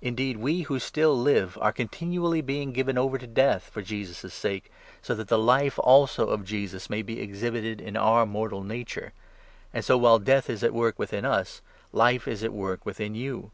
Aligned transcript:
Indeed, 0.00 0.36
1 0.36 0.42
1 0.44 0.44
we 0.44 0.60
who 0.60 0.78
still 0.78 1.18
live 1.18 1.58
are 1.60 1.72
continually 1.72 2.40
being 2.40 2.70
given 2.72 2.96
over 2.96 3.18
to 3.18 3.26
death 3.26 3.68
for 3.68 3.82
Jesus' 3.82 4.32
sake, 4.32 4.70
so 5.02 5.12
that 5.16 5.26
the 5.26 5.36
Life 5.36 5.76
also 5.80 6.28
of 6.28 6.44
Jesus 6.44 6.88
may 6.88 7.02
be 7.02 7.20
exhibited 7.20 7.80
in 7.80 7.96
our 7.96 8.24
mortal 8.26 8.62
nature. 8.62 9.12
And 9.74 9.84
so, 9.84 9.98
while 9.98 10.20
death 10.20 10.48
is 10.48 10.62
at 10.62 10.72
work 10.72 11.00
within 11.00 11.24
us, 11.24 11.62
12 11.90 11.98
Life 11.98 12.28
is 12.28 12.44
at 12.44 12.52
work 12.52 12.86
within 12.86 13.16
you. 13.16 13.50